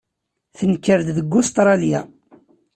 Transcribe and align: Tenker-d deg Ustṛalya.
Tenker-d 0.57 1.09
deg 1.17 1.31
Ustṛalya. 1.39 2.01